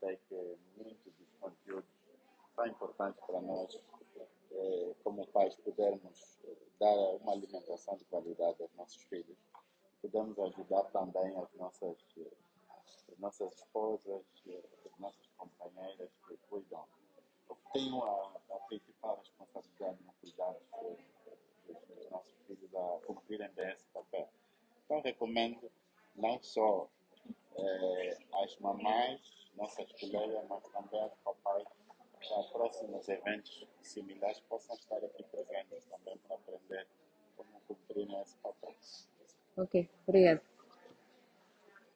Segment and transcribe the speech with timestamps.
[0.00, 1.90] que muitos dos conteúdos
[2.54, 3.80] são importantes para nós,
[4.52, 9.36] eh, como pais, podermos eh, dar uma alimentação de qualidade aos nossos filhos.
[10.00, 12.30] Podemos ajudar também as nossas, eh,
[13.12, 14.22] as nossas esposas,
[14.86, 16.84] as nossas companheiras que cuidam,
[17.72, 20.58] tenham a, a principal responsabilidade no cuidado
[21.66, 24.28] dos, nossos filhos a cumprirem bem esse papel.
[24.84, 25.70] Então, recomendo
[26.16, 26.88] não só
[27.56, 29.20] eh, as mamães,
[29.56, 31.66] nossas colegas, mas também os papais,
[32.28, 36.86] para próximos eventos similares possam estar aqui presentes também para aprender
[37.36, 38.74] como cumprir esse papel.
[39.56, 40.42] Ok, obrigada.